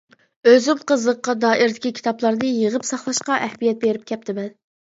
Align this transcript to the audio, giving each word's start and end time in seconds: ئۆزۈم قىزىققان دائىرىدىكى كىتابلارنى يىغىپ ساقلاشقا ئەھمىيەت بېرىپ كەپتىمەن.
ئۆزۈم 0.51 0.79
قىزىققان 0.91 1.43
دائىرىدىكى 1.43 1.91
كىتابلارنى 1.99 2.49
يىغىپ 2.63 2.89
ساقلاشقا 2.93 3.39
ئەھمىيەت 3.45 3.81
بېرىپ 3.87 4.09
كەپتىمەن. 4.15 4.53